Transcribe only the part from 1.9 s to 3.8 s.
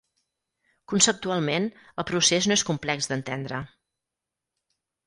el procés no és complex d'entendre.